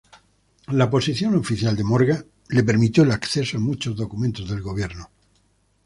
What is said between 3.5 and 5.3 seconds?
a muchos documentos del gobierno.